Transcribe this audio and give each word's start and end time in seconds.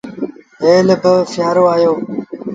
هيل 0.61 0.89
با 1.01 1.13
سيٚآرو 1.31 1.63
آيو 1.73 1.93